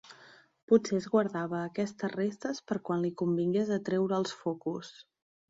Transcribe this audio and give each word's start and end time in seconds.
Potser 0.69 0.95
es 0.99 1.07
guardava 1.15 1.59
aquestes 1.65 2.13
restes 2.15 2.63
per 2.73 2.79
quan 2.89 3.05
li 3.05 3.13
convingués 3.23 3.71
atreure 3.79 4.19
els 4.23 4.35
focus. 4.41 4.93